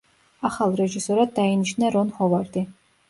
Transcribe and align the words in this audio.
ახალ 0.47 0.71
რეჟისორად 0.79 1.35
დაინიშნა 1.35 1.93
რონ 1.97 2.11
ჰოვარდი. 2.21 2.65